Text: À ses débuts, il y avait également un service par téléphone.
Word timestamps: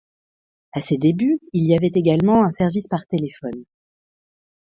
À 0.71 0.81
ses 0.81 0.97
débuts, 0.97 1.37
il 1.53 1.67
y 1.67 1.75
avait 1.75 1.91
également 1.93 2.43
un 2.43 2.49
service 2.49 2.87
par 2.87 3.05
téléphone. 3.05 3.65